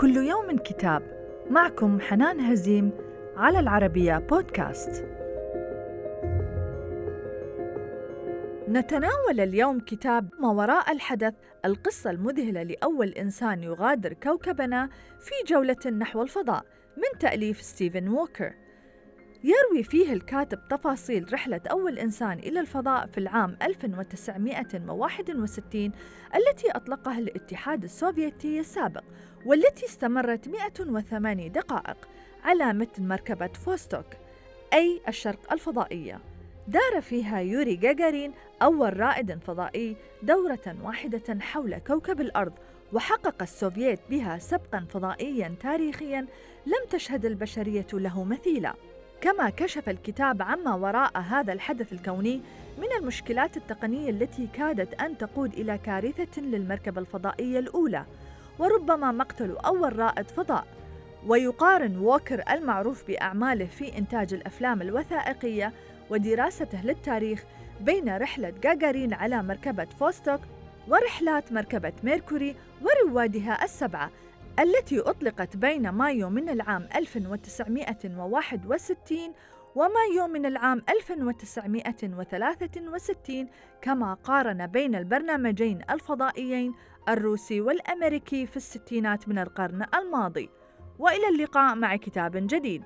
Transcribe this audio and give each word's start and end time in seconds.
كل 0.00 0.16
يوم 0.16 0.58
كتاب 0.58 1.02
معكم 1.50 2.00
حنان 2.00 2.40
هزيم 2.40 2.90
على 3.36 3.58
العربية 3.58 4.18
بودكاست. 4.18 5.06
نتناول 8.68 9.40
اليوم 9.40 9.80
كتاب 9.80 10.28
ما 10.40 10.48
وراء 10.50 10.92
الحدث 10.92 11.34
القصة 11.64 12.10
المذهلة 12.10 12.62
لأول 12.62 13.08
إنسان 13.08 13.62
يغادر 13.62 14.12
كوكبنا 14.12 14.88
في 15.20 15.52
جولة 15.52 15.90
نحو 15.98 16.22
الفضاء 16.22 16.64
من 16.96 17.18
تأليف 17.20 17.62
ستيفن 17.62 18.08
ووكر. 18.08 18.54
يروي 19.44 19.82
فيه 19.82 20.12
الكاتب 20.12 20.58
تفاصيل 20.70 21.32
رحلة 21.32 21.60
أول 21.70 21.98
إنسان 21.98 22.38
إلى 22.38 22.60
الفضاء 22.60 23.06
في 23.06 23.18
العام 23.18 23.56
1961 23.62 25.92
التي 26.34 26.70
أطلقها 26.70 27.18
الاتحاد 27.18 27.84
السوفيتي 27.84 28.60
السابق 28.60 29.04
والتي 29.46 29.86
استمرت 29.86 30.48
108 30.48 31.48
دقائق 31.48 31.96
على 32.44 32.72
متن 32.72 33.08
مركبة 33.08 33.46
فوستوك 33.46 34.06
أي 34.72 35.00
الشرق 35.08 35.52
الفضائية. 35.52 36.20
دار 36.68 37.00
فيها 37.00 37.40
يوري 37.40 37.76
جاجارين 37.76 38.32
أول 38.62 39.00
رائد 39.00 39.38
فضائي 39.38 39.96
دورة 40.22 40.76
واحدة 40.82 41.38
حول 41.40 41.78
كوكب 41.78 42.20
الأرض 42.20 42.52
وحقق 42.92 43.42
السوفييت 43.42 44.00
بها 44.10 44.38
سبقا 44.38 44.86
فضائيا 44.90 45.54
تاريخيا 45.60 46.20
لم 46.66 46.86
تشهد 46.90 47.24
البشرية 47.24 47.86
له 47.92 48.24
مثيلا. 48.24 48.74
كما 49.20 49.50
كشف 49.50 49.88
الكتاب 49.88 50.42
عما 50.42 50.74
وراء 50.74 51.18
هذا 51.18 51.52
الحدث 51.52 51.92
الكوني 51.92 52.40
من 52.78 52.88
المشكلات 53.00 53.56
التقنية 53.56 54.10
التي 54.10 54.46
كادت 54.52 55.00
أن 55.00 55.18
تقود 55.18 55.52
إلى 55.52 55.78
كارثة 55.78 56.42
للمركبة 56.42 57.00
الفضائية 57.00 57.58
الأولى 57.58 58.04
وربما 58.58 59.12
مقتل 59.12 59.56
أول 59.56 59.98
رائد 59.98 60.30
فضاء. 60.30 60.66
ويقارن 61.26 61.98
ووكر 61.98 62.42
المعروف 62.50 63.06
بأعماله 63.06 63.66
في 63.66 63.98
إنتاج 63.98 64.34
الأفلام 64.34 64.82
الوثائقية 64.82 65.72
ودراسته 66.10 66.82
للتاريخ 66.84 67.44
بين 67.80 68.16
رحلة 68.16 68.52
جاجارين 68.62 69.14
على 69.14 69.42
مركبة 69.42 69.84
فوستوك 69.84 70.40
ورحلات 70.88 71.52
مركبة 71.52 71.92
ميركوري 72.02 72.56
وروادها 72.82 73.64
السبعة 73.64 74.10
التي 74.58 75.00
أطلقت 75.00 75.56
بين 75.56 75.88
مايو 75.88 76.30
من 76.30 76.48
العام 76.48 76.88
1961 76.96 79.18
ومايو 79.74 80.26
من 80.26 80.46
العام 80.46 80.82
1963 80.88 83.48
كما 83.82 84.14
قارن 84.14 84.66
بين 84.66 84.94
البرنامجين 84.94 85.80
الفضائيين 85.90 86.74
الروسي 87.08 87.60
والأمريكي 87.60 88.46
في 88.46 88.56
الستينات 88.56 89.28
من 89.28 89.38
القرن 89.38 89.86
الماضي. 89.94 90.50
وإلى 90.98 91.28
اللقاء 91.28 91.74
مع 91.74 91.96
كتاب 91.96 92.36
جديد. 92.36 92.82